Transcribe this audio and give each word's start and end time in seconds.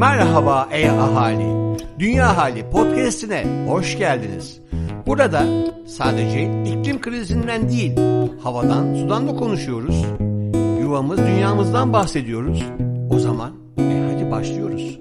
Merhaba 0.00 0.68
ey 0.72 0.90
ahali. 0.90 1.76
Dünya 1.98 2.36
Hali 2.36 2.70
podcast'ine 2.70 3.66
hoş 3.68 3.98
geldiniz. 3.98 4.60
Burada 5.06 5.44
sadece 5.86 6.42
iklim 6.64 7.00
krizinden 7.00 7.68
değil, 7.68 7.92
havadan, 8.42 8.94
sudan 8.94 9.28
da 9.28 9.36
konuşuyoruz. 9.36 10.04
Yuvamız, 10.80 11.18
dünyamızdan 11.18 11.92
bahsediyoruz. 11.92 12.64
O 13.10 13.18
zaman 13.18 13.52
e 13.78 14.12
hadi 14.12 14.30
başlıyoruz. 14.30 14.98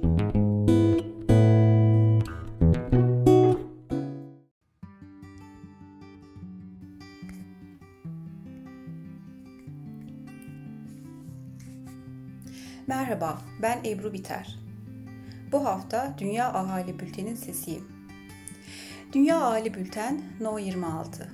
Merhaba, 12.87 13.37
ben 13.61 13.79
Ebru 13.85 14.13
Biter. 14.13 14.68
Bu 15.51 15.65
hafta 15.65 16.15
Dünya 16.17 16.53
Ahali 16.53 16.99
Bülten'in 16.99 17.35
sesiyim. 17.35 17.87
Dünya 19.13 19.41
Ahali 19.41 19.73
Bülten 19.73 20.21
No 20.39 20.59
26. 20.59 21.31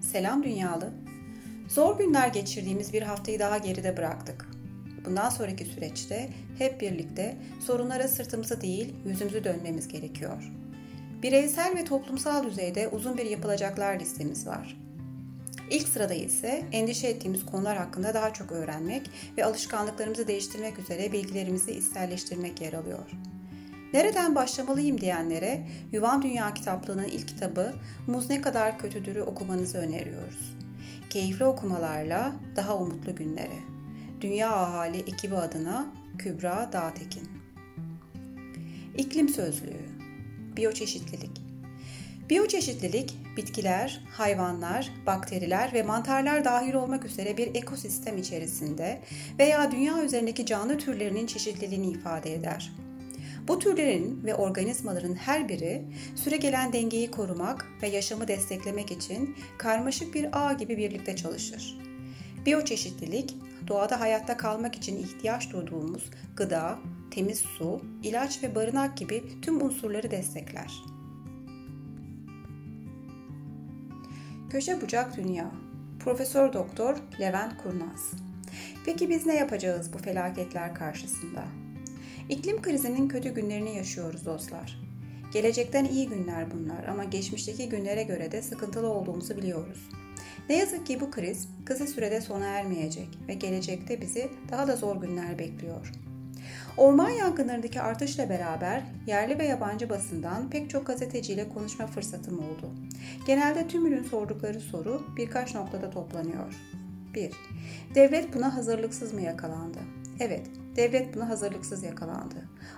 Selam 0.00 0.42
dünyalı. 0.42 0.92
Zor 1.68 1.98
günler 1.98 2.28
geçirdiğimiz 2.28 2.92
bir 2.92 3.02
haftayı 3.02 3.38
daha 3.38 3.58
geride 3.58 3.96
bıraktık. 3.96 4.48
Bundan 5.04 5.30
sonraki 5.30 5.64
süreçte 5.64 6.30
hep 6.58 6.80
birlikte 6.80 7.36
sorunlara 7.60 8.08
sırtımızı 8.08 8.60
değil 8.60 8.94
yüzümüzü 9.04 9.44
dönmemiz 9.44 9.88
gerekiyor. 9.88 10.52
Bireysel 11.22 11.76
ve 11.76 11.84
toplumsal 11.84 12.44
düzeyde 12.44 12.88
uzun 12.88 13.18
bir 13.18 13.26
yapılacaklar 13.26 14.00
listemiz 14.00 14.46
var. 14.46 14.76
İlk 15.70 15.88
sırada 15.88 16.14
ise 16.14 16.64
endişe 16.72 17.08
ettiğimiz 17.08 17.46
konular 17.46 17.76
hakkında 17.76 18.14
daha 18.14 18.32
çok 18.32 18.52
öğrenmek 18.52 19.10
ve 19.36 19.44
alışkanlıklarımızı 19.44 20.26
değiştirmek 20.26 20.78
üzere 20.78 21.12
bilgilerimizi 21.12 21.72
isterleştirmek 21.72 22.60
yer 22.60 22.72
alıyor. 22.72 23.10
Nereden 23.92 24.34
başlamalıyım 24.34 25.00
diyenlere 25.00 25.66
Yuvan 25.92 26.22
Dünya 26.22 26.54
kitaplığının 26.54 27.04
ilk 27.04 27.28
kitabı 27.28 27.72
Muz 28.06 28.30
Ne 28.30 28.40
Kadar 28.40 28.78
Kötüdür'ü 28.78 29.22
okumanızı 29.22 29.78
öneriyoruz. 29.78 30.56
Keyifli 31.10 31.44
okumalarla 31.44 32.32
daha 32.56 32.76
umutlu 32.76 33.16
günlere. 33.16 33.58
Dünya 34.20 34.56
Ahali 34.56 34.98
ekibi 34.98 35.36
adına 35.36 35.86
Kübra 36.18 36.70
Dağtekin. 36.72 37.28
İklim 38.98 39.28
Sözlüğü 39.28 39.86
Biyoçeşitlilik 40.56 41.42
Biyoçeşitlilik, 42.30 43.14
bitkiler, 43.36 44.04
hayvanlar, 44.10 44.90
bakteriler 45.06 45.72
ve 45.72 45.82
mantarlar 45.82 46.44
dahil 46.44 46.74
olmak 46.74 47.04
üzere 47.04 47.36
bir 47.36 47.54
ekosistem 47.54 48.18
içerisinde 48.18 49.00
veya 49.38 49.70
dünya 49.70 50.04
üzerindeki 50.04 50.46
canlı 50.46 50.78
türlerinin 50.78 51.26
çeşitliliğini 51.26 51.90
ifade 51.90 52.34
eder. 52.34 52.72
Bu 53.48 53.58
türlerin 53.58 54.24
ve 54.24 54.34
organizmaların 54.34 55.14
her 55.14 55.48
biri 55.48 55.84
süregelen 56.14 56.72
dengeyi 56.72 57.10
korumak 57.10 57.66
ve 57.82 57.88
yaşamı 57.88 58.28
desteklemek 58.28 58.90
için 58.90 59.36
karmaşık 59.58 60.14
bir 60.14 60.28
ağ 60.32 60.52
gibi 60.52 60.76
birlikte 60.76 61.16
çalışır. 61.16 61.78
Biyoçeşitlilik, 62.46 63.36
doğada 63.68 64.00
hayatta 64.00 64.36
kalmak 64.36 64.74
için 64.74 64.96
ihtiyaç 64.96 65.52
duyduğumuz 65.52 66.10
gıda, 66.36 66.78
temiz 67.10 67.38
su, 67.38 67.82
ilaç 68.02 68.42
ve 68.42 68.54
barınak 68.54 68.96
gibi 68.96 69.24
tüm 69.42 69.62
unsurları 69.62 70.10
destekler. 70.10 70.91
Köşe 74.52 74.80
Bucak 74.80 75.16
Dünya 75.16 75.50
Profesör 76.00 76.52
Doktor 76.52 76.96
Levent 77.20 77.62
Kurnaz 77.62 78.12
Peki 78.84 79.10
biz 79.10 79.26
ne 79.26 79.34
yapacağız 79.34 79.92
bu 79.92 79.98
felaketler 79.98 80.74
karşısında? 80.74 81.44
İklim 82.28 82.62
krizinin 82.62 83.08
kötü 83.08 83.34
günlerini 83.34 83.76
yaşıyoruz 83.76 84.26
dostlar. 84.26 84.80
Gelecekten 85.32 85.84
iyi 85.84 86.08
günler 86.08 86.50
bunlar 86.50 86.84
ama 86.84 87.04
geçmişteki 87.04 87.68
günlere 87.68 88.02
göre 88.02 88.32
de 88.32 88.42
sıkıntılı 88.42 88.88
olduğumuzu 88.88 89.36
biliyoruz. 89.36 89.88
Ne 90.48 90.56
yazık 90.56 90.86
ki 90.86 91.00
bu 91.00 91.10
kriz 91.10 91.48
kısa 91.64 91.86
sürede 91.86 92.20
sona 92.20 92.46
ermeyecek 92.46 93.08
ve 93.28 93.34
gelecekte 93.34 94.00
bizi 94.00 94.30
daha 94.50 94.68
da 94.68 94.76
zor 94.76 95.00
günler 95.00 95.38
bekliyor. 95.38 95.92
Orman 96.76 97.10
yangınlarındaki 97.10 97.80
artışla 97.80 98.28
beraber 98.28 98.82
yerli 99.06 99.38
ve 99.38 99.46
yabancı 99.46 99.90
basından 99.90 100.50
pek 100.50 100.70
çok 100.70 100.86
gazeteciyle 100.86 101.48
konuşma 101.48 101.86
fırsatım 101.86 102.38
oldu. 102.38 102.70
Genelde 103.26 103.68
tümünün 103.68 104.02
sordukları 104.02 104.60
soru 104.60 105.02
birkaç 105.16 105.54
noktada 105.54 105.90
toplanıyor. 105.90 106.54
1. 107.14 107.30
Devlet 107.94 108.34
buna 108.34 108.56
hazırlıksız 108.56 109.12
mı 109.12 109.20
yakalandı? 109.20 109.78
Evet, 110.20 110.46
devlet 110.76 111.14
buna 111.14 111.28
hazırlıksız 111.28 111.82
yakalandı. 111.82 112.34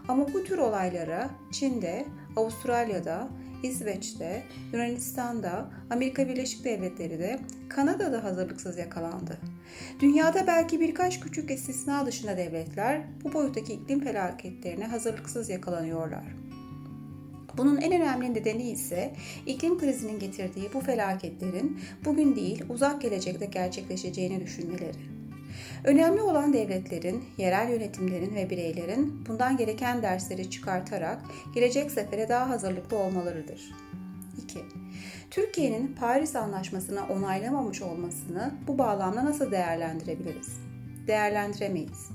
Ama 0.09 0.33
bu 0.35 0.45
tür 0.45 0.59
olaylara 0.59 1.31
Çin'de, 1.53 2.07
Avustralya'da, 2.37 3.29
İsveç'te, 3.63 4.43
Yunanistan'da, 4.73 5.71
Amerika 5.91 6.29
Birleşik 6.29 6.65
Devletleri 6.65 7.19
de, 7.19 7.41
Kanada'da 7.69 8.25
hazırlıksız 8.25 8.79
yakalandı. 8.79 9.39
Dünyada 10.01 10.47
belki 10.47 10.81
birkaç 10.81 11.21
küçük 11.21 11.51
istisna 11.51 12.07
dışında 12.07 12.37
devletler 12.37 13.03
bu 13.25 13.33
boyuttaki 13.33 13.73
iklim 13.73 14.01
felaketlerine 14.01 14.87
hazırlıksız 14.87 15.49
yakalanıyorlar. 15.49 16.25
Bunun 17.59 17.81
en 17.81 17.93
önemli 17.93 18.35
nedeni 18.35 18.71
ise 18.71 19.15
iklim 19.47 19.79
krizinin 19.79 20.19
getirdiği 20.19 20.71
bu 20.75 20.81
felaketlerin 20.81 21.81
bugün 22.05 22.37
değil 22.37 22.65
uzak 22.69 23.03
gelecekte 23.03 23.47
gerçekleşeceğini 23.47 24.41
düşünmeleri. 24.41 25.15
Önemli 25.85 26.23
olan 26.23 26.53
devletlerin, 26.53 27.25
yerel 27.39 27.71
yönetimlerin 27.71 28.35
ve 28.35 28.51
bireylerin 28.51 29.27
bundan 29.29 29.57
gereken 29.57 30.03
dersleri 30.03 30.51
çıkartarak 30.51 31.19
gelecek 31.55 31.91
sefere 31.91 32.29
daha 32.29 32.49
hazırlıklı 32.49 32.99
olmalarıdır. 32.99 33.61
2. 34.45 34.59
Türkiye'nin 35.31 35.97
Paris 36.01 36.37
Anlaşması'na 36.37 37.09
onaylamamış 37.09 37.83
olmasını 37.83 38.55
bu 38.67 38.79
bağlamda 38.79 39.25
nasıl 39.25 39.51
değerlendirebiliriz? 39.51 40.59
Değerlendiremeyiz. 41.07 42.09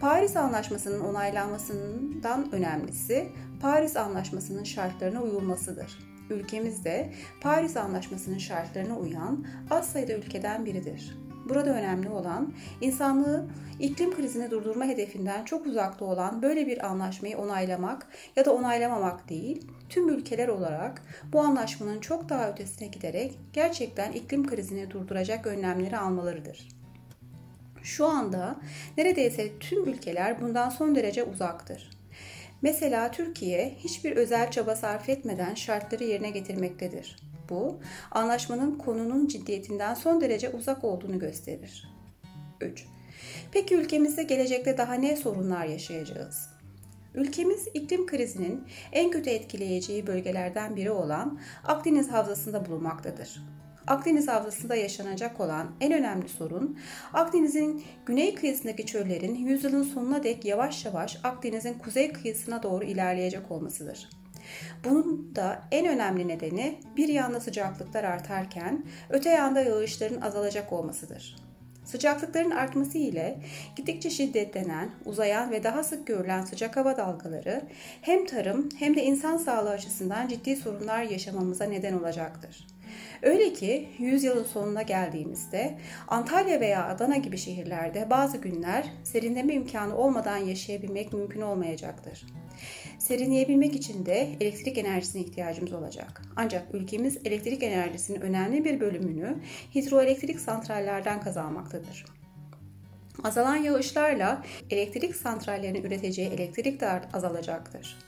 Paris 0.00 0.36
Anlaşması'nın 0.36 1.00
onaylanmasından 1.00 2.52
önemlisi 2.52 3.28
Paris 3.64 3.96
Anlaşması'nın 3.96 4.64
şartlarına 4.64 5.22
uyulmasıdır. 5.22 5.98
Ülkemiz 6.30 6.84
de 6.84 7.12
Paris 7.40 7.76
Anlaşması'nın 7.76 8.38
şartlarına 8.38 8.98
uyan 8.98 9.46
az 9.70 9.88
sayıda 9.88 10.12
ülkeden 10.12 10.64
biridir. 10.64 11.18
Burada 11.48 11.70
önemli 11.70 12.08
olan 12.08 12.54
insanlığı 12.80 13.46
iklim 13.80 14.16
krizini 14.16 14.50
durdurma 14.50 14.84
hedefinden 14.84 15.44
çok 15.44 15.66
uzakta 15.66 16.04
olan 16.04 16.42
böyle 16.42 16.66
bir 16.66 16.86
anlaşmayı 16.86 17.38
onaylamak 17.38 18.06
ya 18.36 18.44
da 18.44 18.54
onaylamamak 18.54 19.28
değil, 19.28 19.66
tüm 19.88 20.08
ülkeler 20.08 20.48
olarak 20.48 21.02
bu 21.32 21.40
anlaşmanın 21.40 22.00
çok 22.00 22.28
daha 22.28 22.50
ötesine 22.50 22.88
giderek 22.88 23.38
gerçekten 23.52 24.12
iklim 24.12 24.46
krizini 24.46 24.90
durduracak 24.90 25.46
önlemleri 25.46 25.98
almalarıdır. 25.98 26.68
Şu 27.82 28.06
anda 28.06 28.56
neredeyse 28.98 29.58
tüm 29.58 29.88
ülkeler 29.88 30.40
bundan 30.40 30.68
son 30.68 30.94
derece 30.94 31.24
uzaktır. 31.24 32.03
Mesela 32.64 33.10
Türkiye 33.10 33.74
hiçbir 33.78 34.16
özel 34.16 34.50
çaba 34.50 34.76
sarf 34.76 35.08
etmeden 35.08 35.54
şartları 35.54 36.04
yerine 36.04 36.30
getirmektedir. 36.30 37.16
Bu, 37.50 37.80
anlaşmanın 38.10 38.78
konunun 38.78 39.26
ciddiyetinden 39.26 39.94
son 39.94 40.20
derece 40.20 40.50
uzak 40.50 40.84
olduğunu 40.84 41.18
gösterir. 41.18 41.88
3. 42.60 42.86
Peki 43.52 43.74
ülkemizde 43.74 44.22
gelecekte 44.22 44.78
daha 44.78 44.94
ne 44.94 45.16
sorunlar 45.16 45.64
yaşayacağız? 45.64 46.50
Ülkemiz 47.14 47.68
iklim 47.74 48.06
krizinin 48.06 48.64
en 48.92 49.10
kötü 49.10 49.30
etkileyeceği 49.30 50.06
bölgelerden 50.06 50.76
biri 50.76 50.90
olan 50.90 51.40
Akdeniz 51.64 52.12
Havzası'nda 52.12 52.66
bulunmaktadır. 52.66 53.42
Akdeniz 53.86 54.28
Havzası'nda 54.28 54.74
yaşanacak 54.74 55.40
olan 55.40 55.70
en 55.80 55.92
önemli 55.92 56.28
sorun 56.28 56.78
Akdeniz'in 57.12 57.84
güney 58.06 58.34
kıyısındaki 58.34 58.86
çöllerin 58.86 59.34
yüzyılın 59.34 59.82
sonuna 59.82 60.22
dek 60.22 60.44
yavaş 60.44 60.84
yavaş 60.84 61.18
Akdeniz'in 61.24 61.78
kuzey 61.78 62.12
kıyısına 62.12 62.62
doğru 62.62 62.84
ilerleyecek 62.84 63.50
olmasıdır. 63.50 64.08
Bunun 64.84 65.34
da 65.34 65.62
en 65.70 65.86
önemli 65.86 66.28
nedeni 66.28 66.78
bir 66.96 67.08
yanda 67.08 67.40
sıcaklıklar 67.40 68.04
artarken 68.04 68.84
öte 69.10 69.30
yanda 69.30 69.60
yağışların 69.60 70.20
azalacak 70.20 70.72
olmasıdır. 70.72 71.36
Sıcaklıkların 71.84 72.50
artması 72.50 72.98
ile 72.98 73.40
gittikçe 73.76 74.10
şiddetlenen, 74.10 74.90
uzayan 75.04 75.50
ve 75.50 75.64
daha 75.64 75.84
sık 75.84 76.06
görülen 76.06 76.44
sıcak 76.44 76.76
hava 76.76 76.96
dalgaları 76.96 77.62
hem 78.02 78.26
tarım 78.26 78.68
hem 78.78 78.96
de 78.96 79.04
insan 79.04 79.36
sağlığı 79.36 79.70
açısından 79.70 80.28
ciddi 80.28 80.56
sorunlar 80.56 81.02
yaşamamıza 81.02 81.64
neden 81.64 81.92
olacaktır. 81.92 82.66
Öyle 83.22 83.52
ki 83.52 83.88
100 83.98 84.24
yılın 84.24 84.44
sonuna 84.44 84.82
geldiğimizde 84.82 85.78
Antalya 86.08 86.60
veya 86.60 86.88
Adana 86.88 87.16
gibi 87.16 87.38
şehirlerde 87.38 88.10
bazı 88.10 88.36
günler 88.36 88.86
serinleme 89.04 89.54
imkanı 89.54 89.96
olmadan 89.96 90.36
yaşayabilmek 90.36 91.12
mümkün 91.12 91.40
olmayacaktır. 91.40 92.26
Serinleyebilmek 92.98 93.74
için 93.76 94.06
de 94.06 94.28
elektrik 94.40 94.78
enerjisine 94.78 95.22
ihtiyacımız 95.22 95.72
olacak. 95.72 96.22
Ancak 96.36 96.74
ülkemiz 96.74 97.18
elektrik 97.24 97.62
enerjisinin 97.62 98.20
önemli 98.20 98.64
bir 98.64 98.80
bölümünü 98.80 99.36
hidroelektrik 99.74 100.40
santrallerden 100.40 101.20
kazanmaktadır. 101.20 102.04
Azalan 103.24 103.56
yağışlarla 103.56 104.42
elektrik 104.70 105.16
santrallerinin 105.16 105.84
üreteceği 105.84 106.28
elektrik 106.28 106.80
de 106.80 106.88
azalacaktır. 107.12 107.98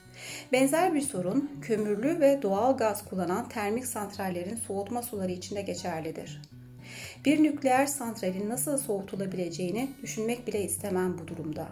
Benzer 0.51 0.93
bir 0.93 1.01
sorun 1.01 1.51
kömürlü 1.61 2.19
ve 2.19 2.41
doğal 2.41 2.77
gaz 2.77 3.05
kullanan 3.05 3.49
termik 3.49 3.85
santrallerin 3.85 4.55
soğutma 4.55 5.01
suları 5.01 5.31
için 5.31 5.55
de 5.55 5.61
geçerlidir. 5.61 6.41
Bir 7.25 7.43
nükleer 7.43 7.85
santralin 7.85 8.49
nasıl 8.49 8.77
soğutulabileceğini 8.77 9.89
düşünmek 10.01 10.47
bile 10.47 10.63
istemem 10.63 11.17
bu 11.17 11.27
durumda. 11.27 11.67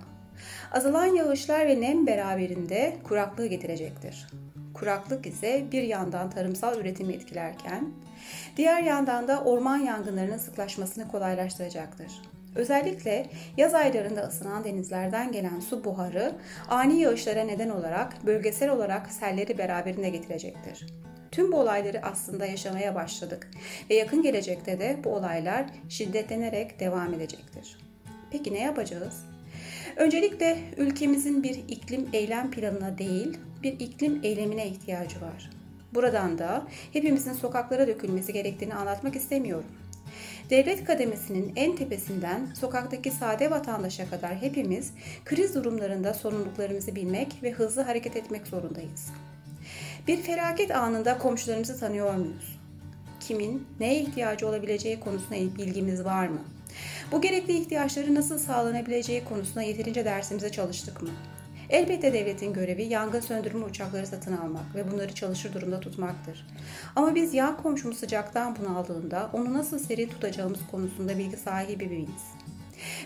Azalan 0.72 1.06
yağışlar 1.06 1.68
ve 1.68 1.82
nem 1.82 2.08
beraberinde 2.08 2.98
kuraklığı 3.04 3.48
getirecektir. 3.48 4.28
Kuraklık 4.74 5.26
ise 5.26 5.66
bir 5.72 5.84
yandan 5.84 6.30
tarımsal 6.30 6.80
üretimi 6.80 7.14
etkilerken, 7.14 7.92
diğer 8.58 8.84
yandan 8.84 9.28
da 9.28 9.44
orman 9.44 9.78
yangınlarının 9.78 10.38
sıklaşmasını 10.38 11.08
kolaylaştıracaktır. 11.08 12.12
Özellikle 12.56 13.26
yaz 13.58 13.74
aylarında 13.74 14.22
ısınan 14.22 14.64
denizlerden 14.64 15.32
gelen 15.32 15.60
su 15.60 15.84
buharı 15.84 16.36
ani 16.70 17.02
yağışlara 17.02 17.44
neden 17.44 17.70
olarak 17.70 18.26
bölgesel 18.26 18.70
olarak 18.70 19.12
selleri 19.12 19.58
beraberinde 19.58 20.10
getirecektir. 20.10 20.86
Tüm 21.32 21.52
bu 21.52 21.58
olayları 21.58 22.02
aslında 22.06 22.46
yaşamaya 22.46 22.96
başladık 22.96 23.52
ve 23.90 23.96
yakın 23.96 24.22
gelecekte 24.22 24.80
de 24.80 24.98
bu 25.04 25.10
olaylar 25.10 25.66
şiddetlenerek 25.90 26.80
devam 26.80 27.14
edecektir. 27.14 27.78
Peki 28.32 28.54
ne 28.54 28.60
yapacağız? 28.60 29.26
Öncelikle 29.96 30.58
ülkemizin 30.78 31.44
bir 31.44 31.56
iklim 31.68 32.10
eylem 32.14 32.52
planına 32.52 32.98
değil, 32.98 33.38
bir 33.64 33.80
iklim 33.80 34.20
eylemine 34.24 34.68
ihtiyacı 34.68 35.22
var. 35.22 35.50
Buradan 35.94 36.38
da 36.38 36.68
hepimizin 36.94 37.34
sokaklara 37.34 37.88
dökülmesi 37.88 38.34
gerektiğini 38.34 38.76
anlatmak 38.76 39.16
istemiyorum. 39.16 39.66
Devlet 40.50 40.84
kademesinin 40.84 41.54
en 41.56 41.76
tepesinden 41.76 42.48
sokaktaki 42.60 43.12
sade 43.12 43.52
vatandaşa 43.52 44.10
kadar 44.10 44.36
hepimiz 44.36 44.92
kriz 45.26 45.56
durumlarında 45.56 46.14
sorumluluklarımızı 46.14 46.96
bilmek 46.96 47.44
ve 47.44 47.52
hızlı 47.52 47.82
hareket 47.82 48.16
etmek 48.16 48.48
zorundayız. 48.48 49.12
Bir 50.08 50.22
felaket 50.22 50.72
anında 50.72 51.18
komşularımızı 51.18 51.80
tanıyor 51.80 52.16
muyuz? 52.16 52.60
Kimin 53.20 53.68
neye 53.80 54.02
ihtiyacı 54.02 54.48
olabileceği 54.48 55.00
konusunda 55.00 55.58
bilgimiz 55.58 56.06
var 56.06 56.28
mı? 56.28 56.40
Bu 57.12 57.22
gerekli 57.22 57.58
ihtiyaçları 57.58 58.16
nasıl 58.16 58.40
sağlanabileceği 58.40 59.24
konusunda 59.24 59.62
yeterince 59.62 60.06
dersimize 60.06 60.50
çalıştık 60.52 61.02
mı? 61.02 61.10
Elbette 61.70 62.14
devletin 62.14 62.54
görevi 62.54 62.84
yangın 62.84 63.20
söndürme 63.20 63.66
uçakları 63.66 64.08
satın 64.08 64.38
almak 64.38 64.76
ve 64.76 64.92
bunları 64.92 65.16
çalışır 65.16 65.54
durumda 65.54 65.80
tutmaktır. 65.80 66.48
Ama 66.96 67.16
biz 67.16 67.34
yan 67.34 67.58
komşumuz 67.58 67.98
sıcaktan 67.98 68.56
bunaldığında 68.56 69.30
onu 69.34 69.54
nasıl 69.54 69.80
seri 69.80 70.10
tutacağımız 70.10 70.60
konusunda 70.72 71.18
bilgi 71.18 71.38
sahibi 71.38 71.88
miyiz? 71.88 72.24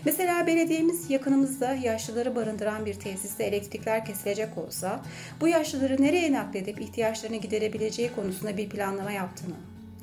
Mesela 0.04 0.46
belediyemiz 0.46 1.10
yakınımızda 1.10 1.74
yaşlıları 1.74 2.36
barındıran 2.36 2.86
bir 2.86 2.94
tesiste 2.94 3.44
elektrikler 3.44 4.04
kesilecek 4.04 4.58
olsa 4.58 5.00
bu 5.40 5.48
yaşlıları 5.48 6.02
nereye 6.02 6.32
nakledip 6.32 6.80
ihtiyaçlarını 6.80 7.36
giderebileceği 7.36 8.12
konusunda 8.14 8.56
bir 8.56 8.68
planlama 8.68 9.12
yaptığını, 9.12 9.54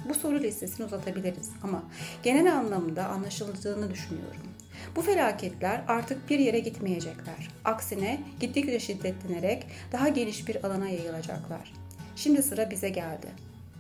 bu 0.10 0.14
soru 0.14 0.40
listesini 0.40 0.86
uzatabiliriz 0.86 1.50
ama 1.64 1.84
genel 2.24 2.58
anlamda 2.58 3.06
anlaşıldığını 3.08 3.92
düşünüyorum. 3.92 4.47
Bu 4.96 5.02
felaketler 5.02 5.84
artık 5.88 6.30
bir 6.30 6.40
yere 6.40 6.60
gitmeyecekler. 6.60 7.48
Aksine 7.66 8.22
gittikçe 8.40 8.80
şiddetlenerek 8.80 9.68
daha 9.92 10.08
geniş 10.08 10.48
bir 10.48 10.66
alana 10.66 10.90
yayılacaklar. 10.90 11.74
Şimdi 12.16 12.44
sıra 12.44 12.72
bize 12.72 12.90
geldi. 12.90 13.28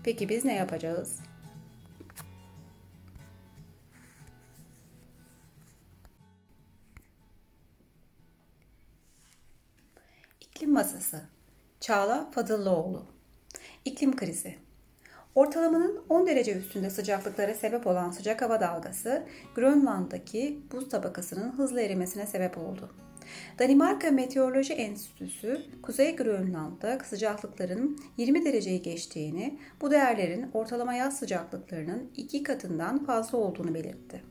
Peki 0.03 0.29
biz 0.29 0.45
ne 0.45 0.55
yapacağız? 0.55 1.19
İklim 10.41 10.73
Masası 10.73 11.21
Çağla 11.79 12.31
Fadıllıoğlu 12.31 13.05
İklim 13.85 14.15
Krizi 14.15 14.66
Ortalamanın 15.37 16.01
10 16.09 16.27
derece 16.27 16.53
üstünde 16.53 16.89
sıcaklıklara 16.89 17.53
sebep 17.53 17.87
olan 17.87 18.11
sıcak 18.11 18.41
hava 18.41 18.61
dalgası 18.61 19.23
Grönland'daki 19.55 20.59
buz 20.71 20.89
tabakasının 20.89 21.51
hızlı 21.51 21.81
erimesine 21.81 22.27
sebep 22.27 22.57
oldu. 22.57 22.89
Danimarka 23.59 24.11
Meteoroloji 24.11 24.73
Enstitüsü 24.73 25.61
Kuzey 25.81 26.15
Grönland'da 26.15 26.99
sıcaklıkların 27.03 27.99
20 28.17 28.45
dereceyi 28.45 28.81
geçtiğini, 28.81 29.59
bu 29.81 29.91
değerlerin 29.91 30.49
ortalama 30.53 30.93
yaz 30.93 31.17
sıcaklıklarının 31.19 32.11
iki 32.15 32.43
katından 32.43 33.05
fazla 33.05 33.37
olduğunu 33.37 33.73
belirtti. 33.73 34.23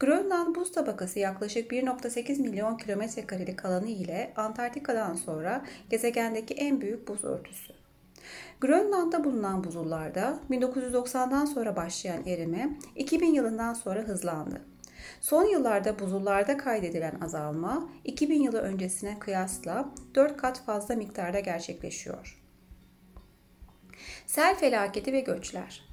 Grönland 0.00 0.56
buz 0.56 0.72
tabakası 0.72 1.18
yaklaşık 1.18 1.72
1.8 1.72 2.42
milyon 2.42 2.76
kilometre 2.76 3.26
karelik 3.26 3.64
alanı 3.64 3.88
ile 3.88 4.32
Antarktika'dan 4.36 5.14
sonra 5.14 5.64
gezegendeki 5.90 6.54
en 6.54 6.80
büyük 6.80 7.08
buz 7.08 7.24
örtüsü. 7.24 7.85
Grönland'da 8.60 9.24
bulunan 9.24 9.64
buzullarda 9.64 10.40
1990'dan 10.50 11.44
sonra 11.44 11.76
başlayan 11.76 12.26
erime 12.26 12.78
2000 12.96 13.34
yılından 13.34 13.74
sonra 13.74 14.00
hızlandı. 14.00 14.60
Son 15.20 15.44
yıllarda 15.44 15.98
buzullarda 15.98 16.56
kaydedilen 16.56 17.20
azalma 17.24 17.90
2000 18.04 18.42
yılı 18.42 18.58
öncesine 18.58 19.18
kıyasla 19.18 19.88
4 20.14 20.36
kat 20.36 20.64
fazla 20.64 20.94
miktarda 20.94 21.40
gerçekleşiyor. 21.40 22.42
Sel 24.26 24.56
felaketi 24.56 25.12
ve 25.12 25.20
göçler 25.20 25.86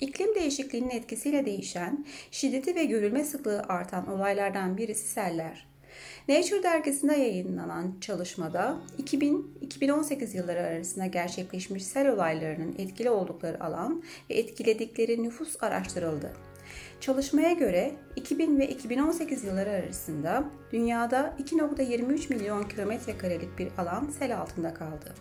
İklim 0.00 0.34
değişikliğinin 0.34 0.90
etkisiyle 0.90 1.46
değişen, 1.46 2.06
şiddeti 2.30 2.74
ve 2.74 2.84
görülme 2.84 3.24
sıklığı 3.24 3.62
artan 3.68 4.08
olaylardan 4.08 4.76
birisi 4.76 5.08
seller. 5.08 5.66
Nature 6.28 6.62
dergisinde 6.62 7.16
yayınlanan 7.16 7.94
çalışmada 8.00 8.76
2000-2018 9.02 10.36
yılları 10.36 10.60
arasında 10.60 11.06
gerçekleşmiş 11.06 11.84
sel 11.84 12.12
olaylarının 12.12 12.74
etkili 12.78 13.10
oldukları 13.10 13.64
alan 13.64 14.02
ve 14.30 14.34
etkiledikleri 14.34 15.22
nüfus 15.22 15.62
araştırıldı. 15.62 16.32
Çalışmaya 17.00 17.52
göre 17.52 17.94
2000 18.16 18.58
ve 18.58 18.68
2018 18.68 19.44
yılları 19.44 19.70
arasında 19.70 20.44
dünyada 20.72 21.36
2.23 21.44 22.34
milyon 22.34 22.62
kilometre 22.62 23.18
karelik 23.18 23.58
bir 23.58 23.68
alan 23.78 24.10
sel 24.18 24.38
altında 24.38 24.74
kaldı. 24.74 25.14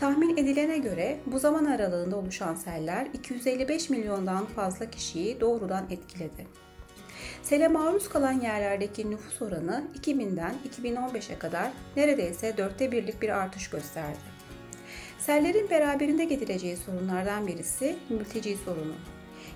Tahmin 0.00 0.36
edilene 0.36 0.78
göre 0.78 1.18
bu 1.26 1.38
zaman 1.38 1.64
aralığında 1.64 2.16
oluşan 2.16 2.54
seller 2.54 3.06
255 3.14 3.90
milyondan 3.90 4.46
fazla 4.46 4.90
kişiyi 4.90 5.40
doğrudan 5.40 5.86
etkiledi. 5.90 6.67
Sele 7.42 7.68
maruz 7.68 8.08
kalan 8.08 8.40
yerlerdeki 8.40 9.10
nüfus 9.10 9.42
oranı 9.42 9.84
2000'den 10.00 10.54
2015'e 10.80 11.38
kadar 11.38 11.70
neredeyse 11.96 12.56
dörtte 12.56 12.92
birlik 12.92 13.22
bir 13.22 13.28
artış 13.28 13.70
gösterdi. 13.70 14.18
Sellerin 15.18 15.70
beraberinde 15.70 16.24
getireceği 16.24 16.76
sorunlardan 16.76 17.46
birisi 17.46 17.96
mülteci 18.08 18.56
sorunu. 18.56 18.94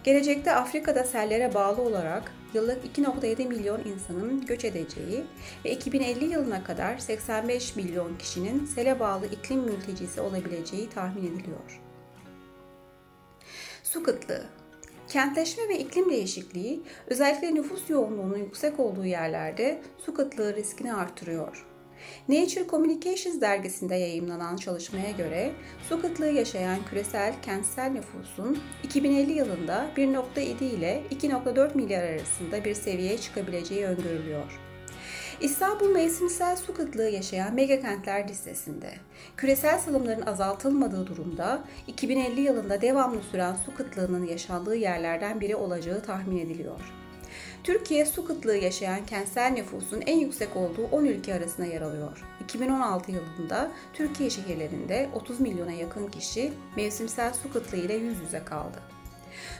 Gelecekte 0.05 0.55
Afrika'da 0.55 1.05
sellere 1.05 1.55
bağlı 1.55 1.83
olarak 1.83 2.33
yıllık 2.55 2.85
2.7 2.99 3.49
milyon 3.49 3.81
insanın 3.85 4.47
göç 4.47 4.65
edeceği 4.65 5.25
ve 5.65 5.71
2050 5.71 6.25
yılına 6.25 6.65
kadar 6.65 6.99
85 6.99 7.77
milyon 7.77 8.19
kişinin 8.19 8.67
sele 8.67 9.01
bağlı 9.01 9.27
iklim 9.27 9.61
mültecisi 9.61 10.21
olabileceği 10.21 10.91
tahmin 10.91 11.23
ediliyor. 11.23 11.81
Su 13.83 14.03
kıtlığı 14.03 14.45
Kentleşme 15.13 15.69
ve 15.69 15.79
iklim 15.79 16.11
değişikliği 16.11 16.83
özellikle 17.07 17.55
nüfus 17.55 17.91
yoğunluğunun 17.91 18.39
yüksek 18.39 18.81
olduğu 18.81 19.05
yerlerde 19.05 19.83
su 19.99 20.15
kıtlığı 20.15 20.57
riskini 20.57 20.95
artırıyor. 20.95 21.67
Nature 22.29 22.67
Communications 22.69 23.41
dergisinde 23.41 23.95
yayımlanan 23.95 24.57
çalışmaya 24.57 25.11
göre 25.11 25.53
su 25.89 26.03
kıtlığı 26.03 26.31
yaşayan 26.31 26.79
küresel 26.91 27.35
kentsel 27.43 27.91
nüfusun 27.91 28.59
2050 28.83 29.33
yılında 29.33 29.91
1.7 29.97 30.65
ile 30.65 31.03
2.4 31.11 31.77
milyar 31.77 32.03
arasında 32.03 32.65
bir 32.65 32.75
seviyeye 32.75 33.19
çıkabileceği 33.19 33.85
öngörülüyor. 33.85 34.62
İstanbul 35.43 35.89
mevsimsel 35.89 36.57
su 36.57 36.75
kıtlığı 36.75 37.09
yaşayan 37.09 37.55
mega 37.55 37.81
kentler 37.81 38.29
listesinde. 38.29 38.95
Küresel 39.37 39.79
salımların 39.79 40.27
azaltılmadığı 40.27 41.07
durumda 41.07 41.65
2050 41.87 42.41
yılında 42.41 42.81
devamlı 42.81 43.23
süren 43.23 43.57
su 43.65 43.75
kıtlığının 43.75 44.27
yaşandığı 44.27 44.77
yerlerden 44.77 45.41
biri 45.41 45.57
olacağı 45.57 46.03
tahmin 46.03 46.39
ediliyor. 46.39 46.81
Türkiye 47.65 48.07
su 48.07 48.25
kıtlığı 48.25 48.57
yaşayan 48.57 49.07
kentsel 49.07 49.51
nüfusun 49.53 50.01
en 50.07 50.19
yüksek 50.19 50.57
olduğu 50.57 50.85
10 50.85 51.05
ülke 51.05 51.35
arasında 51.35 51.67
yer 51.67 51.81
alıyor. 51.81 52.25
2016 52.45 53.13
yılında 53.13 53.71
Türkiye 53.93 54.31
şehirlerinde 54.31 55.09
30 55.15 55.41
milyona 55.41 55.73
yakın 55.73 56.07
kişi 56.07 56.53
mevsimsel 56.77 57.33
su 57.33 57.53
kıtlığı 57.53 57.79
ile 57.79 57.95
yüz 57.95 58.21
yüze 58.21 58.45
kaldı. 58.45 58.79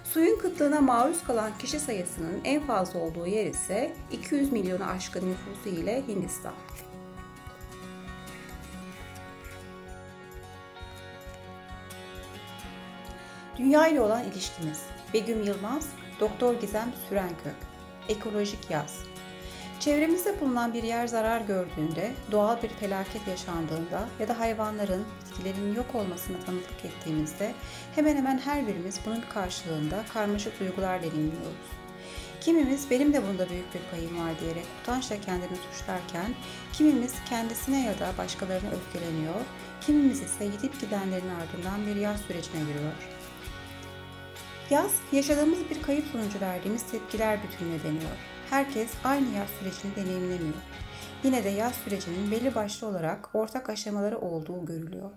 Suyun 0.05 0.39
kıtlığına 0.39 0.81
maruz 0.81 1.25
kalan 1.25 1.59
kişi 1.59 1.81
sayısının 1.81 2.41
en 2.45 2.67
fazla 2.67 2.99
olduğu 2.99 3.27
yer 3.27 3.47
ise 3.47 3.93
200 4.13 4.53
milyonu 4.53 4.85
aşkın 4.85 5.31
nüfusu 5.31 5.69
ile 5.69 6.03
Hindistan. 6.09 6.55
Dünya 13.59 13.89
ile 13.89 14.01
olan 14.01 14.25
ilişkimiz. 14.25 14.83
Begüm 15.15 15.43
Yılmaz, 15.43 15.89
Doktor 16.21 16.55
Gizem 16.55 16.93
Sürenkök. 17.09 17.57
Ekolojik 18.09 18.71
Yaz 18.71 19.12
Çevremizde 19.85 20.41
bulunan 20.41 20.75
bir 20.75 20.83
yer 20.83 21.07
zarar 21.07 21.41
gördüğünde, 21.41 22.13
doğal 22.33 22.63
bir 22.63 22.69
felaket 22.69 23.29
yaşandığında 23.29 24.09
ya 24.21 24.29
da 24.29 24.39
hayvanların, 24.39 25.05
bitkilerin 25.21 25.75
yok 25.75 25.95
olmasına 25.95 26.37
tanıklık 26.47 26.85
ettiğimizde 26.85 27.55
hemen 27.95 28.17
hemen 28.17 28.39
her 28.39 28.67
birimiz 28.67 29.01
bunun 29.07 29.21
karşılığında 29.35 30.05
karmaşık 30.15 30.61
duygular 30.61 31.03
deneyimliyoruz. 31.03 31.69
Kimimiz 32.41 32.91
benim 32.91 33.13
de 33.13 33.23
bunda 33.29 33.51
büyük 33.51 33.75
bir 33.75 33.81
payım 33.91 34.19
var 34.21 34.41
diyerek 34.41 34.65
utançla 34.83 35.21
kendini 35.21 35.57
suçlarken, 35.57 36.35
kimimiz 36.73 37.15
kendisine 37.29 37.85
ya 37.85 37.99
da 37.99 38.13
başkalarına 38.19 38.71
öfkeleniyor, 38.71 39.41
kimimiz 39.81 40.23
ise 40.23 40.47
gidip 40.47 40.81
gidenlerin 40.81 41.31
ardından 41.41 41.87
bir 41.87 42.01
yaz 42.01 42.21
sürecine 42.21 42.61
giriyor. 42.61 42.93
Yaz, 44.71 44.93
yaşadığımız 45.13 45.59
bir 45.71 45.83
kayıp 45.83 46.05
sonucu 46.13 46.41
verdiğimiz 46.41 46.83
tepkiler 46.83 47.39
bütününe 47.43 47.83
deniyor. 47.83 48.17
Herkes 48.53 48.91
aynı 49.05 49.37
yaz 49.37 49.49
sürecini 49.49 49.97
deneyimlemiyor. 49.97 50.55
Yine 51.25 51.45
de 51.45 51.49
yaz 51.49 51.75
sürecinin 51.75 52.31
belli 52.31 52.55
başlı 52.55 52.87
olarak 52.87 53.31
ortak 53.35 53.71
aşamaları 53.71 54.19
olduğu 54.19 54.67
görülüyor. 54.67 55.11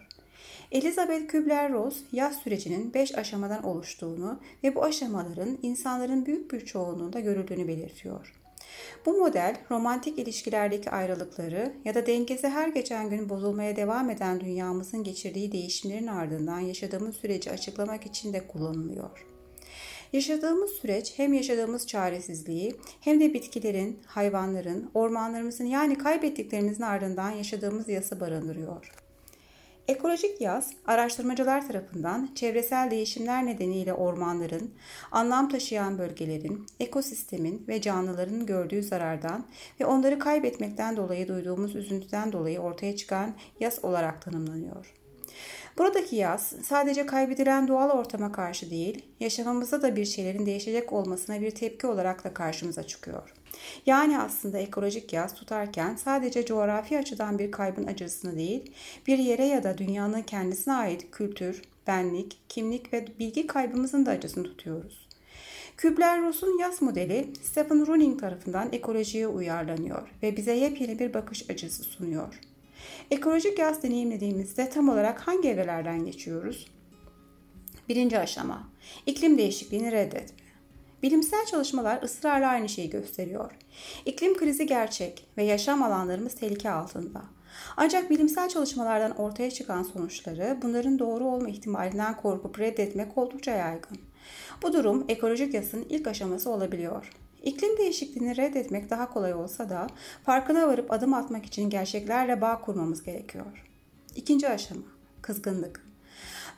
Elizabeth 0.71 1.27
Kübler-Ross 1.27 1.93
yaz 2.11 2.35
sürecinin 2.35 2.93
5 2.93 3.17
aşamadan 3.17 3.63
oluştuğunu 3.63 4.39
ve 4.63 4.75
bu 4.75 4.83
aşamaların 4.83 5.57
insanların 5.61 6.25
büyük 6.25 6.53
bir 6.53 6.65
çoğunluğunda 6.65 7.19
görüldüğünü 7.19 7.67
belirtiyor. 7.67 8.33
Bu 9.05 9.17
model 9.17 9.57
romantik 9.71 10.19
ilişkilerdeki 10.19 10.89
ayrılıkları 10.89 11.73
ya 11.85 11.95
da 11.95 12.05
dengesi 12.05 12.47
her 12.47 12.67
geçen 12.67 13.09
gün 13.09 13.29
bozulmaya 13.29 13.75
devam 13.75 14.09
eden 14.09 14.39
dünyamızın 14.39 15.03
geçirdiği 15.03 15.51
değişimlerin 15.51 16.07
ardından 16.07 16.59
yaşadığımız 16.59 17.15
süreci 17.15 17.51
açıklamak 17.51 18.05
için 18.05 18.33
de 18.33 18.47
kullanılıyor. 18.47 19.34
Yaşadığımız 20.13 20.71
süreç 20.71 21.13
hem 21.17 21.33
yaşadığımız 21.33 21.87
çaresizliği 21.87 22.75
hem 23.01 23.19
de 23.19 23.33
bitkilerin, 23.33 23.99
hayvanların, 24.05 24.91
ormanlarımızın 24.93 25.65
yani 25.65 25.97
kaybettiklerimizin 25.97 26.83
ardından 26.83 27.31
yaşadığımız 27.31 27.89
yası 27.89 28.19
barındırıyor. 28.19 28.91
Ekolojik 29.87 30.41
yaz, 30.41 30.71
araştırmacılar 30.87 31.67
tarafından 31.67 32.29
çevresel 32.35 32.91
değişimler 32.91 33.45
nedeniyle 33.45 33.93
ormanların, 33.93 34.73
anlam 35.11 35.49
taşıyan 35.49 35.97
bölgelerin, 35.97 36.65
ekosistemin 36.79 37.65
ve 37.67 37.81
canlıların 37.81 38.45
gördüğü 38.45 38.83
zarardan 38.83 39.45
ve 39.79 39.85
onları 39.85 40.19
kaybetmekten 40.19 40.97
dolayı 40.97 41.27
duyduğumuz 41.27 41.75
üzüntüden 41.75 42.31
dolayı 42.31 42.59
ortaya 42.59 42.95
çıkan 42.95 43.35
yaz 43.59 43.85
olarak 43.85 44.21
tanımlanıyor. 44.21 45.04
Buradaki 45.77 46.15
yaz 46.15 46.53
sadece 46.63 47.05
kaybedilen 47.05 47.67
doğal 47.67 47.89
ortama 47.89 48.31
karşı 48.31 48.69
değil, 48.69 49.05
yaşamımızda 49.19 49.81
da 49.81 49.95
bir 49.95 50.05
şeylerin 50.05 50.45
değişecek 50.45 50.93
olmasına 50.93 51.41
bir 51.41 51.51
tepki 51.51 51.87
olarak 51.87 52.23
da 52.23 52.33
karşımıza 52.33 52.83
çıkıyor. 52.83 53.33
Yani 53.85 54.19
aslında 54.19 54.57
ekolojik 54.57 55.13
yaz 55.13 55.33
tutarken 55.33 55.95
sadece 55.95 56.45
coğrafi 56.45 56.97
açıdan 56.97 57.39
bir 57.39 57.51
kaybın 57.51 57.87
acısını 57.87 58.37
değil, 58.37 58.71
bir 59.07 59.17
yere 59.17 59.45
ya 59.45 59.63
da 59.63 59.77
dünyanın 59.77 60.21
kendisine 60.21 60.73
ait 60.73 61.11
kültür, 61.11 61.61
benlik, 61.87 62.37
kimlik 62.49 62.93
ve 62.93 63.07
bilgi 63.19 63.47
kaybımızın 63.47 64.05
da 64.05 64.11
acısını 64.11 64.43
tutuyoruz. 64.43 65.07
Kübler-Ross'un 65.77 66.57
yaz 66.59 66.81
modeli 66.81 67.27
Stephen 67.43 67.87
Running 67.87 68.19
tarafından 68.19 68.69
ekolojiye 68.71 69.27
uyarlanıyor 69.27 70.07
ve 70.23 70.37
bize 70.37 70.53
yepyeni 70.53 70.99
bir 70.99 71.13
bakış 71.13 71.49
açısı 71.49 71.83
sunuyor. 71.83 72.39
Ekolojik 73.11 73.59
yaz 73.59 73.83
deneyimlediğimizde 73.83 74.69
tam 74.69 74.89
olarak 74.89 75.27
hangi 75.27 75.49
evrelerden 75.49 76.05
geçiyoruz? 76.05 76.67
Birinci 77.89 78.19
aşama, 78.19 78.69
iklim 79.05 79.37
değişikliğini 79.37 79.91
reddetme. 79.91 80.45
Bilimsel 81.03 81.45
çalışmalar 81.45 82.03
ısrarla 82.03 82.47
aynı 82.47 82.69
şeyi 82.69 82.89
gösteriyor. 82.89 83.51
İklim 84.05 84.37
krizi 84.37 84.65
gerçek 84.65 85.27
ve 85.37 85.43
yaşam 85.43 85.83
alanlarımız 85.83 86.35
tehlike 86.35 86.71
altında. 86.71 87.21
Ancak 87.77 88.09
bilimsel 88.09 88.49
çalışmalardan 88.49 89.17
ortaya 89.17 89.51
çıkan 89.51 89.83
sonuçları 89.83 90.57
bunların 90.61 90.99
doğru 90.99 91.25
olma 91.25 91.49
ihtimalinden 91.49 92.17
korkup 92.17 92.59
reddetmek 92.59 93.17
oldukça 93.17 93.51
yaygın. 93.51 93.97
Bu 94.63 94.73
durum 94.73 95.05
ekolojik 95.09 95.53
yasın 95.53 95.85
ilk 95.89 96.07
aşaması 96.07 96.49
olabiliyor. 96.49 97.11
İklim 97.45 97.77
değişikliğini 97.77 98.37
reddetmek 98.37 98.89
daha 98.89 99.13
kolay 99.13 99.33
olsa 99.33 99.69
da 99.69 99.87
farkına 100.25 100.67
varıp 100.67 100.91
adım 100.91 101.13
atmak 101.13 101.45
için 101.45 101.69
gerçeklerle 101.69 102.41
bağ 102.41 102.61
kurmamız 102.61 103.03
gerekiyor. 103.03 103.45
İkinci 104.15 104.49
aşama, 104.49 104.85
kızgınlık. 105.21 105.85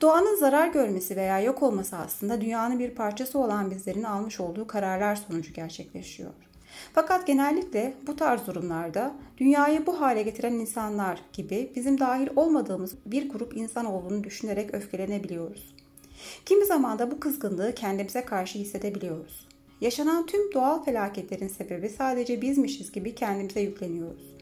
Doğanın 0.01 0.35
zarar 0.35 0.67
görmesi 0.67 1.15
veya 1.15 1.39
yok 1.39 1.63
olması 1.63 1.97
aslında 1.97 2.41
dünyanın 2.41 2.79
bir 2.79 2.95
parçası 2.95 3.39
olan 3.39 3.71
bizlerin 3.71 4.03
almış 4.03 4.39
olduğu 4.39 4.67
kararlar 4.67 5.15
sonucu 5.15 5.53
gerçekleşiyor. 5.53 6.31
Fakat 6.93 7.27
genellikle 7.27 7.93
bu 8.07 8.15
tarz 8.15 8.47
durumlarda 8.47 9.13
dünyayı 9.37 9.85
bu 9.85 10.01
hale 10.01 10.23
getiren 10.23 10.53
insanlar 10.53 11.21
gibi 11.33 11.71
bizim 11.75 11.99
dahil 11.99 12.27
olmadığımız 12.35 12.95
bir 13.05 13.29
grup 13.29 13.57
insan 13.57 13.85
olduğunu 13.85 14.23
düşünerek 14.23 14.73
öfkelenebiliyoruz. 14.73 15.75
Kimi 16.45 16.65
zaman 16.65 16.99
da 16.99 17.11
bu 17.11 17.19
kızgınlığı 17.19 17.75
kendimize 17.75 18.25
karşı 18.25 18.59
hissedebiliyoruz. 18.59 19.46
Yaşanan 19.81 20.25
tüm 20.25 20.53
doğal 20.53 20.83
felaketlerin 20.83 21.47
sebebi 21.47 21.89
sadece 21.89 22.41
bizmişiz 22.41 22.91
gibi 22.91 23.15
kendimize 23.15 23.61
yükleniyoruz. 23.61 24.37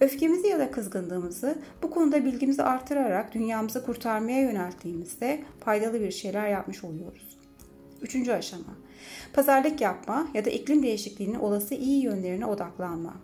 Öfkemizi 0.00 0.46
ya 0.46 0.58
da 0.58 0.70
kızgınlığımızı 0.70 1.58
bu 1.82 1.90
konuda 1.90 2.24
bilgimizi 2.24 2.62
artırarak 2.62 3.34
dünyamızı 3.34 3.86
kurtarmaya 3.86 4.40
yönelttiğimizde 4.40 5.44
faydalı 5.64 6.00
bir 6.00 6.10
şeyler 6.10 6.48
yapmış 6.48 6.84
oluyoruz. 6.84 7.38
Üçüncü 8.02 8.32
aşama. 8.32 8.76
Pazarlık 9.32 9.80
yapma 9.80 10.28
ya 10.34 10.44
da 10.44 10.50
iklim 10.50 10.82
değişikliğinin 10.82 11.38
olası 11.38 11.74
iyi 11.74 12.02
yönlerine 12.02 12.46
odaklanma. 12.46 13.14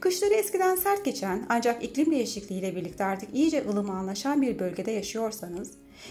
Kışları 0.00 0.34
eskiden 0.34 0.76
sert 0.76 1.04
geçen 1.04 1.46
ancak 1.48 1.84
iklim 1.84 2.10
değişikliği 2.10 2.58
ile 2.58 2.76
birlikte 2.76 3.04
artık 3.04 3.34
iyice 3.34 3.64
ılımanlaşan 3.68 4.42
bir 4.42 4.58
bölgede 4.58 4.90
yaşıyorsanız 4.90 5.70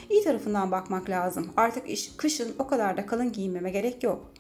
iyi 0.10 0.24
tarafından 0.24 0.72
bakmak 0.72 1.10
lazım. 1.10 1.52
Artık 1.58 1.90
iş, 1.90 2.12
kışın 2.18 2.56
o 2.60 2.68
kadar 2.68 2.98
da 2.98 3.06
kalın 3.06 3.32
giyinmeme 3.32 3.72
gerek 3.72 4.04
yok 4.04 4.33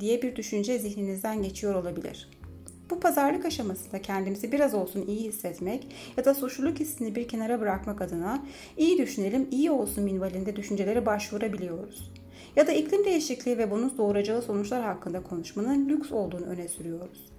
diye 0.00 0.22
bir 0.22 0.36
düşünce 0.36 0.78
zihninizden 0.78 1.42
geçiyor 1.42 1.74
olabilir. 1.74 2.28
Bu 2.90 3.00
pazarlık 3.00 3.44
aşamasında 3.44 4.02
kendimizi 4.02 4.52
biraz 4.52 4.74
olsun 4.74 5.06
iyi 5.06 5.20
hissetmek 5.20 5.86
ya 6.16 6.24
da 6.24 6.34
suçluluk 6.34 6.80
hissini 6.80 7.14
bir 7.14 7.28
kenara 7.28 7.60
bırakmak 7.60 8.00
adına 8.00 8.42
iyi 8.76 8.98
düşünelim, 8.98 9.48
iyi 9.50 9.70
olsun 9.70 10.04
minvalinde 10.04 10.56
düşüncelere 10.56 11.06
başvurabiliyoruz. 11.06 12.12
Ya 12.56 12.66
da 12.66 12.72
iklim 12.72 13.04
değişikliği 13.04 13.58
ve 13.58 13.70
bunun 13.70 13.98
doğuracağı 13.98 14.42
sonuçlar 14.42 14.82
hakkında 14.82 15.22
konuşmanın 15.22 15.88
lüks 15.88 16.12
olduğunu 16.12 16.44
öne 16.44 16.68
sürüyoruz. 16.68 17.32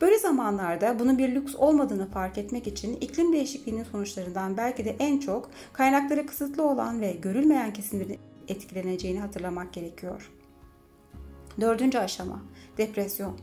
Böyle 0.00 0.18
zamanlarda 0.18 0.98
bunun 0.98 1.18
bir 1.18 1.34
lüks 1.34 1.54
olmadığını 1.54 2.10
fark 2.10 2.38
etmek 2.38 2.66
için 2.66 2.96
iklim 2.96 3.32
değişikliğinin 3.32 3.84
sonuçlarından 3.84 4.56
belki 4.56 4.84
de 4.84 4.96
en 4.98 5.18
çok 5.18 5.50
kaynakları 5.72 6.26
kısıtlı 6.26 6.62
olan 6.68 7.00
ve 7.00 7.12
görülmeyen 7.12 7.72
kesimlerin 7.72 8.18
etkileneceğini 8.48 9.20
hatırlamak 9.20 9.72
gerekiyor. 9.72 10.30
Dördüncü 11.60 11.98
aşama 11.98 12.42
depresyon. 12.78 13.38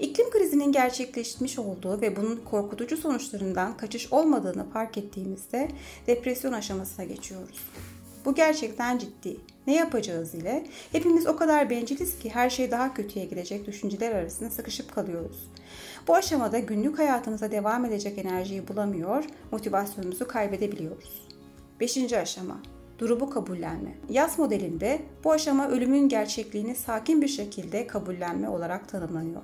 İklim 0.00 0.30
krizinin 0.30 0.72
gerçekleşmiş 0.72 1.58
olduğu 1.58 2.00
ve 2.00 2.16
bunun 2.16 2.36
korkutucu 2.36 2.96
sonuçlarından 2.96 3.76
kaçış 3.76 4.12
olmadığını 4.12 4.70
fark 4.70 4.98
ettiğimizde 4.98 5.68
depresyon 6.06 6.52
aşamasına 6.52 7.04
geçiyoruz. 7.04 7.58
Bu 8.24 8.34
gerçekten 8.34 8.98
ciddi. 8.98 9.36
Ne 9.66 9.74
yapacağız 9.74 10.34
ile 10.34 10.66
hepimiz 10.92 11.26
o 11.26 11.36
kadar 11.36 11.70
benciliz 11.70 12.18
ki 12.18 12.30
her 12.30 12.50
şey 12.50 12.70
daha 12.70 12.94
kötüye 12.94 13.24
gidecek 13.24 13.66
düşünceler 13.66 14.12
arasında 14.12 14.50
sıkışıp 14.50 14.94
kalıyoruz. 14.94 15.50
Bu 16.08 16.14
aşamada 16.14 16.58
günlük 16.58 16.98
hayatımıza 16.98 17.50
devam 17.50 17.84
edecek 17.84 18.18
enerjiyi 18.18 18.68
bulamıyor, 18.68 19.24
motivasyonumuzu 19.50 20.28
kaybedebiliyoruz. 20.28 21.28
Beşinci 21.80 22.18
aşama 22.18 22.62
durumu 23.02 23.30
kabullenme. 23.30 23.94
Yas 24.08 24.38
modelinde 24.38 25.02
bu 25.24 25.32
aşama 25.32 25.68
ölümün 25.68 26.08
gerçekliğini 26.08 26.74
sakin 26.74 27.22
bir 27.22 27.28
şekilde 27.28 27.86
kabullenme 27.86 28.48
olarak 28.48 28.88
tanımlanıyor. 28.88 29.42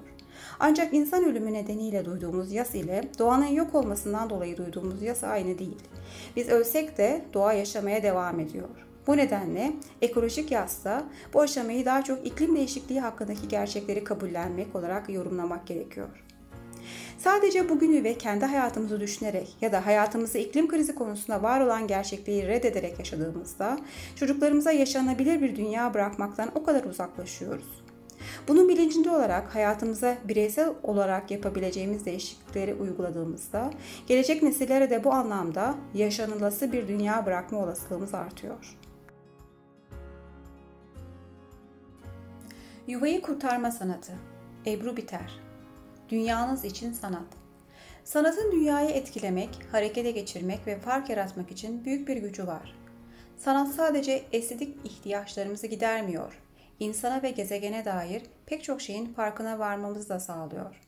Ancak 0.60 0.94
insan 0.94 1.24
ölümü 1.24 1.52
nedeniyle 1.52 2.04
duyduğumuz 2.04 2.52
yas 2.52 2.74
ile 2.74 3.02
doğanın 3.18 3.46
yok 3.46 3.74
olmasından 3.74 4.30
dolayı 4.30 4.56
duyduğumuz 4.56 5.02
yas 5.02 5.24
aynı 5.24 5.58
değil. 5.58 5.78
Biz 6.36 6.48
ölsek 6.48 6.98
de 6.98 7.24
doğa 7.34 7.52
yaşamaya 7.52 8.02
devam 8.02 8.40
ediyor. 8.40 8.68
Bu 9.06 9.16
nedenle 9.16 9.72
ekolojik 10.02 10.50
yasta 10.50 11.04
bu 11.34 11.40
aşamayı 11.40 11.84
daha 11.84 12.04
çok 12.04 12.26
iklim 12.26 12.56
değişikliği 12.56 13.00
hakkındaki 13.00 13.48
gerçekleri 13.48 14.04
kabullenmek 14.04 14.76
olarak 14.76 15.08
yorumlamak 15.10 15.66
gerekiyor. 15.66 16.08
Sadece 17.18 17.68
bugünü 17.68 18.04
ve 18.04 18.18
kendi 18.18 18.44
hayatımızı 18.44 19.00
düşünerek 19.00 19.56
ya 19.60 19.72
da 19.72 19.86
hayatımızı 19.86 20.38
iklim 20.38 20.68
krizi 20.68 20.94
konusunda 20.94 21.42
var 21.42 21.60
olan 21.60 21.86
gerçekliği 21.86 22.46
reddederek 22.46 22.98
yaşadığımızda 22.98 23.78
çocuklarımıza 24.16 24.72
yaşanabilir 24.72 25.40
bir 25.40 25.56
dünya 25.56 25.94
bırakmaktan 25.94 26.50
o 26.54 26.62
kadar 26.62 26.84
uzaklaşıyoruz. 26.84 27.82
Bunun 28.48 28.68
bilincinde 28.68 29.10
olarak 29.10 29.54
hayatımıza 29.54 30.18
bireysel 30.24 30.70
olarak 30.82 31.30
yapabileceğimiz 31.30 32.06
değişiklikleri 32.06 32.74
uyguladığımızda 32.74 33.70
gelecek 34.06 34.42
nesillere 34.42 34.90
de 34.90 35.04
bu 35.04 35.12
anlamda 35.12 35.74
yaşanılası 35.94 36.72
bir 36.72 36.88
dünya 36.88 37.26
bırakma 37.26 37.58
olasılığımız 37.58 38.14
artıyor. 38.14 38.78
Yuvayı 42.86 43.22
kurtarma 43.22 43.70
sanatı 43.70 44.12
Ebru 44.66 44.96
Biter 44.96 45.47
Dünyanız 46.08 46.64
için 46.64 46.92
sanat. 46.92 47.26
Sanatın 48.04 48.52
dünyayı 48.52 48.90
etkilemek, 48.90 49.50
harekete 49.72 50.10
geçirmek 50.10 50.66
ve 50.66 50.80
fark 50.80 51.10
yaratmak 51.10 51.50
için 51.50 51.84
büyük 51.84 52.08
bir 52.08 52.16
gücü 52.16 52.46
var. 52.46 52.74
Sanat 53.36 53.74
sadece 53.74 54.24
estetik 54.32 54.86
ihtiyaçlarımızı 54.86 55.66
gidermiyor, 55.66 56.42
insana 56.80 57.22
ve 57.22 57.30
gezegene 57.30 57.84
dair 57.84 58.22
pek 58.46 58.64
çok 58.64 58.80
şeyin 58.80 59.12
farkına 59.12 59.58
varmamızı 59.58 60.08
da 60.08 60.20
sağlıyor. 60.20 60.80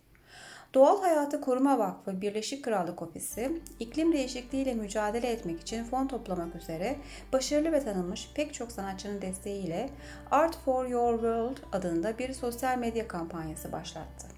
Doğal 0.75 1.01
Hayatı 1.03 1.41
Koruma 1.41 1.79
Vakfı 1.79 2.21
Birleşik 2.21 2.65
Krallık 2.65 3.03
Ofisi, 3.03 3.63
iklim 3.79 4.13
değişikliğiyle 4.13 4.75
mücadele 4.75 5.27
etmek 5.31 5.61
için 5.61 5.85
fon 5.85 6.07
toplamak 6.07 6.57
üzere 6.57 6.97
başarılı 7.33 7.73
ve 7.73 7.85
tanınmış 7.85 8.31
pek 8.35 8.55
çok 8.55 8.73
sanatçının 8.73 9.23
desteğiyle 9.23 9.91
Art 10.31 10.57
for 10.57 10.87
Your 10.87 11.13
World 11.13 11.57
adında 11.73 12.19
bir 12.19 12.33
sosyal 12.33 12.79
medya 12.79 13.09
kampanyası 13.09 13.73
başlattı. 13.73 14.30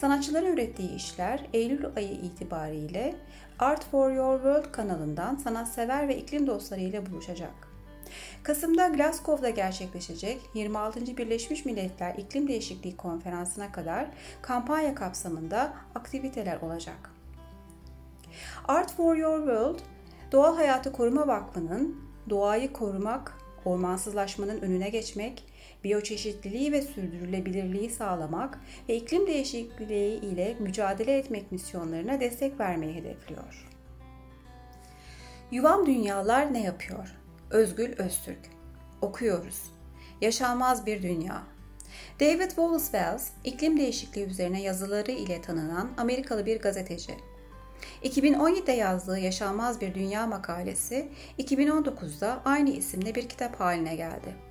Sanatçıların 0.00 0.52
ürettiği 0.52 0.94
işler 0.94 1.46
Eylül 1.52 1.86
ayı 1.96 2.12
itibariyle 2.12 3.14
Art 3.58 3.84
for 3.84 4.10
Your 4.10 4.34
World 4.34 4.72
kanalından 4.72 5.36
sanatsever 5.36 6.08
ve 6.08 6.16
iklim 6.16 6.46
dostları 6.46 6.80
ile 6.80 7.10
buluşacak. 7.10 7.50
Kasım'da 8.42 8.88
Glasgow'da 8.88 9.50
gerçekleşecek 9.50 10.40
26. 10.54 11.16
Birleşmiş 11.16 11.64
Milletler 11.64 12.14
İklim 12.14 12.48
Değişikliği 12.48 12.96
Konferansı'na 12.96 13.72
kadar 13.72 14.06
kampanya 14.42 14.94
kapsamında 14.94 15.72
aktiviteler 15.94 16.60
olacak. 16.60 17.10
Art 18.68 18.92
for 18.92 19.16
Your 19.16 19.38
World, 19.38 19.78
Doğal 20.32 20.56
Hayatı 20.56 20.92
Koruma 20.92 21.28
Vakfı'nın 21.28 22.00
doğayı 22.30 22.72
korumak, 22.72 23.38
ormansızlaşmanın 23.64 24.60
önüne 24.60 24.88
geçmek, 24.88 25.49
biyoçeşitliliği 25.84 26.72
ve 26.72 26.82
sürdürülebilirliği 26.82 27.90
sağlamak 27.90 28.58
ve 28.88 28.96
iklim 28.96 29.26
değişikliği 29.26 30.20
ile 30.20 30.56
mücadele 30.58 31.18
etmek 31.18 31.52
misyonlarına 31.52 32.20
destek 32.20 32.60
vermeyi 32.60 32.94
hedefliyor. 32.94 33.68
Yuvam 35.50 35.86
Dünyalar 35.86 36.54
ne 36.54 36.62
yapıyor? 36.62 37.16
Özgül 37.50 37.92
Öztürk. 37.98 38.40
Okuyoruz. 39.02 39.62
Yaşanmaz 40.20 40.86
bir 40.86 41.02
dünya. 41.02 41.42
David 42.20 42.48
Wallace 42.48 42.84
Wells, 42.84 43.28
iklim 43.44 43.78
değişikliği 43.78 44.26
üzerine 44.26 44.62
yazıları 44.62 45.10
ile 45.10 45.42
tanınan 45.42 45.90
Amerikalı 45.96 46.46
bir 46.46 46.60
gazeteci. 46.60 47.14
2017'de 48.04 48.72
yazdığı 48.72 49.18
Yaşanmaz 49.18 49.80
Bir 49.80 49.94
Dünya 49.94 50.26
makalesi 50.26 51.08
2019'da 51.38 52.42
aynı 52.44 52.70
isimde 52.70 53.14
bir 53.14 53.28
kitap 53.28 53.60
haline 53.60 53.96
geldi. 53.96 54.49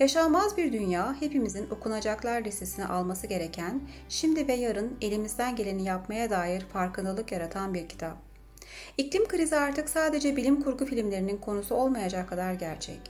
Yaşanmaz 0.00 0.56
bir 0.56 0.72
dünya 0.72 1.16
hepimizin 1.20 1.70
okunacaklar 1.70 2.44
listesine 2.44 2.86
alması 2.86 3.26
gereken, 3.26 3.80
şimdi 4.08 4.48
ve 4.48 4.52
yarın 4.52 4.96
elimizden 5.00 5.56
geleni 5.56 5.84
yapmaya 5.84 6.30
dair 6.30 6.60
farkındalık 6.60 7.32
yaratan 7.32 7.74
bir 7.74 7.88
kitap. 7.88 8.16
İklim 8.98 9.28
krizi 9.28 9.56
artık 9.56 9.88
sadece 9.88 10.36
bilim 10.36 10.62
kurgu 10.62 10.86
filmlerinin 10.86 11.36
konusu 11.36 11.74
olmayacak 11.74 12.28
kadar 12.28 12.52
gerçek. 12.52 13.00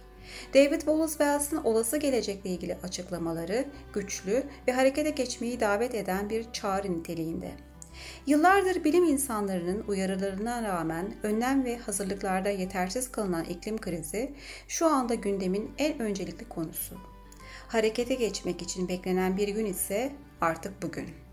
David 0.55 0.81
Wallace 0.81 1.13
Wells'ın 1.13 1.65
olası 1.65 1.97
gelecekle 1.97 2.51
ilgili 2.51 2.79
açıklamaları 2.83 3.65
güçlü 3.93 4.43
ve 4.69 4.73
harekete 4.73 5.11
geçmeyi 5.11 5.61
davet 5.61 5.95
eden 5.95 6.31
bir 6.31 6.53
çağrı 6.53 6.99
niteliğinde. 6.99 7.51
Yıllardır 8.27 8.85
bilim 8.85 9.05
insanlarının 9.05 9.85
uyarılarına 9.89 10.63
rağmen 10.63 11.15
önlem 11.23 11.65
ve 11.65 11.79
hazırlıklarda 11.79 12.49
yetersiz 12.49 13.13
kalınan 13.13 13.45
iklim 13.45 13.79
krizi 13.79 14.35
şu 14.69 14.87
anda 14.87 15.15
gündemin 15.15 15.71
en 15.79 15.99
öncelikli 15.99 16.49
konusu. 16.49 16.97
Harekete 17.69 18.15
geçmek 18.15 18.63
için 18.63 18.89
beklenen 18.89 19.37
bir 19.37 19.49
gün 19.49 19.67
ise 19.67 20.13
artık 20.41 20.83
bugün. 20.83 21.26